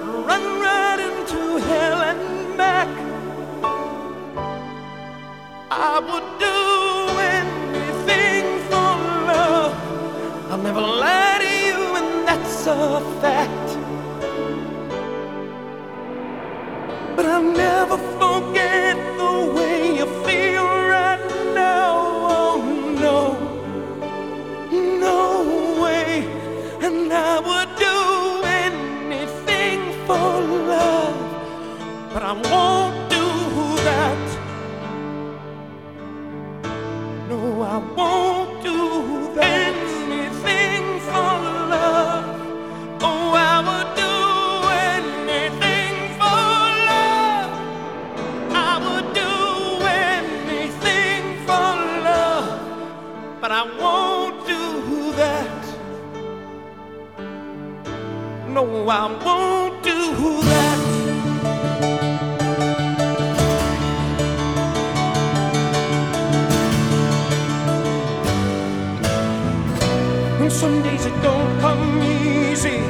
I'd 0.00 0.06
run 0.06 0.60
right 0.60 0.98
into 0.98 1.58
hell 1.58 2.00
and 2.10 2.56
back. 2.56 2.88
I 5.70 5.98
would 6.08 6.28
do 6.48 6.58
anything 7.36 8.46
for 8.68 8.92
love. 9.28 9.74
I'll 10.50 10.58
never 10.58 10.80
lie 10.80 11.38
to 11.44 11.50
you, 11.66 11.96
and 12.00 12.26
that's 12.26 12.66
a 12.66 13.00
fact. 13.20 13.68
But 17.16 17.26
I'll 17.26 17.42
never 17.42 17.98
forget 18.18 18.89
love, 30.72 31.16
but 32.12 32.22
I 32.22 32.32
won't 32.50 33.10
do 33.10 33.26
that. 33.88 34.24
No, 37.28 37.62
I 37.62 37.78
won't 37.96 38.62
do 38.64 39.34
that. 39.36 39.74
Anything 40.10 41.00
for 41.08 41.32
love. 41.74 42.26
Oh, 43.02 43.32
I 43.52 43.56
would 43.68 43.90
do 44.04 44.16
anything 44.92 45.96
for 46.18 46.48
love. 46.90 47.50
I 48.70 48.74
would 48.84 49.08
do 49.22 49.34
anything 50.08 51.22
for 51.46 51.70
love, 52.08 52.48
but 53.40 53.50
I 53.52 53.64
won't 53.80 54.46
do 54.46 55.12
that. 55.22 55.62
No, 58.48 58.64
I 58.88 59.06
won't 59.24 59.82
do 59.84 59.99
some 70.60 70.82
days 70.82 71.06
it 71.06 71.22
don't 71.22 71.60
come 71.60 72.02
easy, 72.02 72.80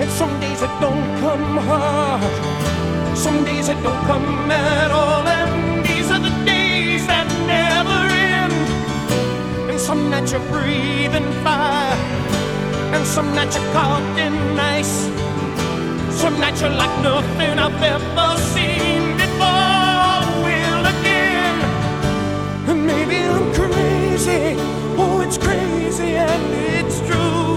and 0.00 0.10
some 0.10 0.38
days 0.38 0.60
it 0.60 0.74
don't 0.80 1.06
come 1.20 1.56
hard. 1.56 3.16
Some 3.16 3.42
days 3.42 3.70
it 3.70 3.82
don't 3.82 4.04
come 4.04 4.50
at 4.50 4.90
all, 4.90 5.26
and 5.26 5.82
these 5.86 6.10
are 6.10 6.18
the 6.18 6.34
days 6.44 7.06
that 7.06 7.26
never 7.46 8.00
end. 8.34 9.70
And 9.70 9.80
some 9.80 10.10
nights 10.10 10.32
you're 10.32 10.46
breathing 10.52 11.30
fire, 11.42 11.96
and 12.94 13.06
some 13.06 13.34
nights 13.34 13.56
you're 13.56 13.72
caught 13.72 14.18
in 14.18 14.58
ice. 14.58 15.29
Some 16.20 16.38
nights 16.38 16.60
you're 16.60 16.68
like 16.68 16.94
nothing 17.02 17.58
I've 17.58 17.82
ever 17.82 18.36
seen 18.52 19.16
before. 19.16 20.20
Will 20.44 20.84
again, 20.94 21.56
and 22.68 22.86
maybe 22.86 23.16
I'm 23.24 23.46
crazy. 23.54 24.54
Oh, 24.98 25.22
it's 25.24 25.38
crazy 25.38 26.16
and 26.16 26.44
it's 26.76 27.00
true. 27.08 27.56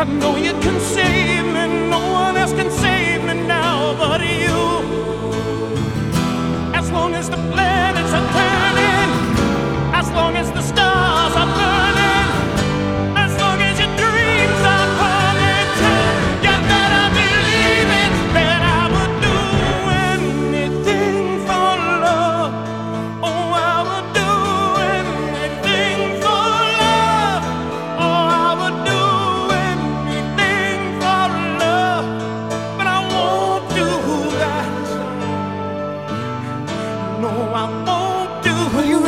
I 0.00 0.04
know 0.04 0.36
you 0.36 0.52
can 0.64 0.80
save 0.80 1.44
me, 1.44 1.90
no 1.90 2.00
one 2.10 2.38
else 2.38 2.54
can 2.54 2.70
save 2.70 3.22
me 3.22 3.34
now 3.46 3.94
but 3.98 4.22
you. 4.22 4.60
As 6.72 6.90
long 6.90 7.12
as 7.14 7.28
the 7.28 7.36
planets 7.52 7.71
do 38.42 38.82
you 38.84 39.01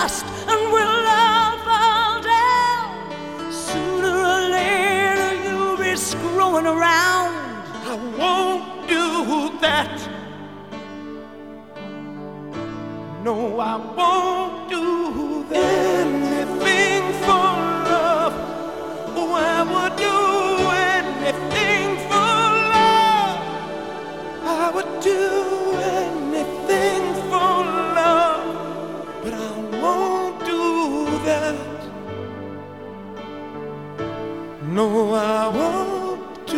dust 0.00 0.24
and 0.52 0.60
we'll 0.74 1.06
all 1.20 1.54
fall 1.66 2.22
down. 2.22 3.52
Sooner 3.52 4.14
or 4.34 4.42
later, 4.56 5.30
you'll 5.44 5.76
be 5.76 5.96
screwing 5.96 6.66
around. 6.74 7.34
I 7.92 7.96
won't 8.20 8.88
do 8.94 9.58
that. 9.66 9.96
No, 13.24 13.58
I 13.72 13.74
won't 13.98 14.70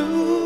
true. 0.01 0.40